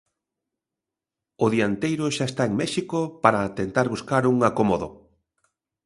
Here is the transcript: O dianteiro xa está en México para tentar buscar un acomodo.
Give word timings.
O 1.43 1.45
dianteiro 1.53 2.05
xa 2.15 2.25
está 2.27 2.43
en 2.49 2.53
México 2.61 2.99
para 3.23 3.53
tentar 3.59 3.85
buscar 3.95 4.23
un 4.33 4.37
acomodo. 4.49 4.87